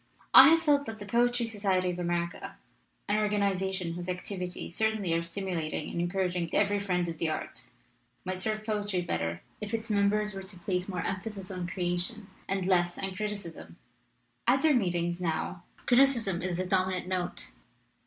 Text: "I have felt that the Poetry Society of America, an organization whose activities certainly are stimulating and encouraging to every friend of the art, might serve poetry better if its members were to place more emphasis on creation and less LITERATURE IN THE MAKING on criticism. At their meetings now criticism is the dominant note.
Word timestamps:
"I 0.33 0.47
have 0.47 0.63
felt 0.63 0.87
that 0.87 0.97
the 0.97 1.05
Poetry 1.05 1.45
Society 1.45 1.91
of 1.91 1.99
America, 1.99 2.57
an 3.07 3.19
organization 3.19 3.93
whose 3.93 4.09
activities 4.09 4.75
certainly 4.75 5.13
are 5.13 5.21
stimulating 5.21 5.91
and 5.91 6.01
encouraging 6.01 6.49
to 6.49 6.57
every 6.57 6.79
friend 6.79 7.07
of 7.07 7.19
the 7.19 7.29
art, 7.29 7.65
might 8.25 8.41
serve 8.41 8.65
poetry 8.65 9.01
better 9.01 9.43
if 9.61 9.75
its 9.75 9.91
members 9.91 10.33
were 10.33 10.41
to 10.41 10.59
place 10.61 10.89
more 10.89 11.03
emphasis 11.05 11.51
on 11.51 11.67
creation 11.67 12.31
and 12.47 12.65
less 12.65 12.97
LITERATURE 12.97 12.97
IN 12.97 12.97
THE 12.97 12.97
MAKING 12.97 13.11
on 13.11 13.17
criticism. 13.39 13.77
At 14.47 14.61
their 14.63 14.75
meetings 14.75 15.21
now 15.21 15.63
criticism 15.85 16.41
is 16.41 16.55
the 16.55 16.65
dominant 16.65 17.07
note. 17.07 17.51